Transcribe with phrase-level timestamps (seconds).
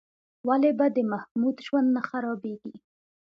[0.47, 2.75] ولې به د محمود ژوند نه خرابېږي؟